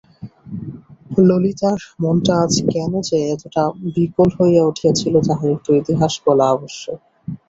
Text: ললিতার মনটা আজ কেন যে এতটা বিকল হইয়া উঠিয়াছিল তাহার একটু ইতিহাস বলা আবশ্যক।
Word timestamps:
ললিতার 1.19 1.79
মনটা 2.01 2.33
আজ 2.43 2.53
কেন 2.71 2.91
যে 3.09 3.17
এতটা 3.33 3.63
বিকল 3.95 4.27
হইয়া 4.37 4.63
উঠিয়াছিল 4.65 5.13
তাহার 5.27 5.49
একটু 5.55 5.69
ইতিহাস 5.81 6.13
বলা 6.25 6.45
আবশ্যক। 6.49 6.99